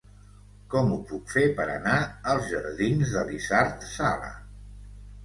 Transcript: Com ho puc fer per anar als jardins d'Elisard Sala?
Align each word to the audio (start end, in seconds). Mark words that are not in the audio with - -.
Com 0.73 0.87
ho 0.93 0.95
puc 1.11 1.33
fer 1.33 1.43
per 1.59 1.67
anar 1.73 1.97
als 2.31 2.47
jardins 2.53 3.13
d'Elisard 3.17 3.85
Sala? 3.91 4.31